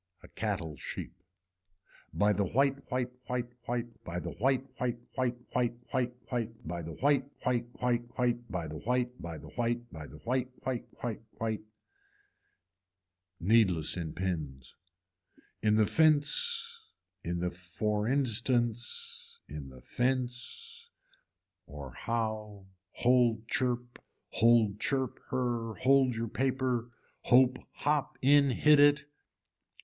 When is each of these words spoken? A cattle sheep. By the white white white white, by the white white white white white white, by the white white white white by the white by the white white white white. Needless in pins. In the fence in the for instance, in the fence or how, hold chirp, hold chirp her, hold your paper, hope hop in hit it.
A 0.23 0.27
cattle 0.29 0.77
sheep. 0.77 1.13
By 2.11 2.33
the 2.33 2.43
white 2.43 2.89
white 2.89 3.11
white 3.27 3.51
white, 3.67 4.03
by 4.03 4.19
the 4.19 4.31
white 4.31 4.63
white 4.79 4.97
white 5.13 5.37
white 5.53 5.75
white 5.93 6.13
white, 6.31 6.67
by 6.67 6.81
the 6.81 6.93
white 6.93 7.25
white 7.43 7.67
white 7.79 8.09
white 8.17 8.49
by 8.51 8.65
the 8.67 8.79
white 8.79 9.21
by 9.21 9.37
the 9.37 9.49
white 9.49 10.51
white 10.63 10.85
white 11.01 11.21
white. 11.39 11.61
Needless 13.39 13.95
in 13.95 14.13
pins. 14.15 14.75
In 15.61 15.75
the 15.75 15.85
fence 15.85 16.83
in 17.23 17.37
the 17.37 17.51
for 17.51 18.07
instance, 18.07 19.39
in 19.47 19.69
the 19.69 19.81
fence 19.81 20.89
or 21.67 21.91
how, 21.93 22.65
hold 22.89 23.47
chirp, 23.47 23.99
hold 24.29 24.79
chirp 24.79 25.19
her, 25.29 25.75
hold 25.75 26.15
your 26.15 26.27
paper, 26.27 26.89
hope 27.25 27.59
hop 27.73 28.17
in 28.23 28.49
hit 28.49 28.79
it. 28.79 29.05